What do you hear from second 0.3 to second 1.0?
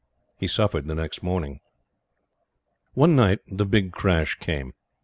He suffered